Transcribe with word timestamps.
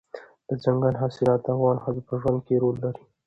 دځنګل 0.47 0.95
حاصلات 1.01 1.39
د 1.43 1.47
افغان 1.55 1.77
ښځو 1.83 2.01
په 2.07 2.13
ژوند 2.21 2.39
کې 2.47 2.61
رول 2.63 2.75
لري. 2.83 3.03